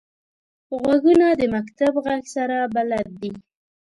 [0.79, 3.31] غوږونه د مکتب غږ سره بلد دي